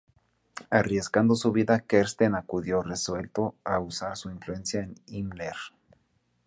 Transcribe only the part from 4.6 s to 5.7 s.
en Himmler.